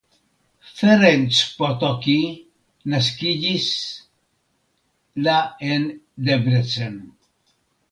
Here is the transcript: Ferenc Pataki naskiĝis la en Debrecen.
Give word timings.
Ferenc 0.77 1.41
Pataki 1.59 2.15
naskiĝis 2.95 3.69
la 5.29 5.37
en 5.71 5.89
Debrecen. 6.31 7.01